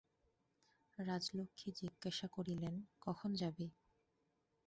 [0.97, 2.73] রাজলক্ষ্মী জিজ্ঞাসা করিলেন,
[3.01, 3.67] কখন যাবি।